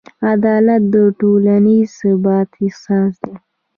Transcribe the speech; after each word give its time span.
عدالت 0.31 0.81
د 0.93 0.95
ټولنیز 1.19 1.85
ثبات 1.99 2.49
اساس 2.65 3.13
دی. 3.23 3.35